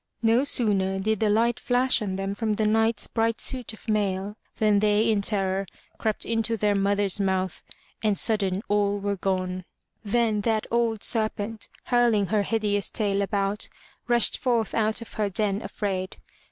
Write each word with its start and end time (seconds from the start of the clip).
No 0.23 0.43
sooner 0.43 0.97
did 0.97 1.19
the 1.19 1.29
light 1.29 1.59
flash 1.59 2.01
on 2.01 2.15
them 2.15 2.33
from 2.33 2.53
the 2.55 2.65
Knight's 2.65 3.05
bright 3.05 3.39
suit 3.39 3.71
of 3.71 3.87
mail 3.87 4.35
than 4.55 4.79
they 4.79 5.07
in 5.11 5.21
terror 5.21 5.67
crept 5.99 6.25
into 6.25 6.57
their 6.57 6.73
mother's 6.73 7.19
mouth 7.19 7.61
and 8.03 8.17
sudden 8.17 8.63
all 8.67 8.99
were 8.99 9.15
gone. 9.15 9.63
Then 10.03 10.41
that 10.41 10.65
old 10.71 11.03
serpent, 11.03 11.69
hurling 11.83 12.25
her 12.33 12.41
hideous 12.41 12.89
tail 12.89 13.21
about, 13.21 13.69
rushed 14.07 14.39
forth 14.39 14.73
out 14.73 15.03
of 15.03 15.13
her 15.13 15.29
den 15.29 15.61
afraid. 15.61 16.17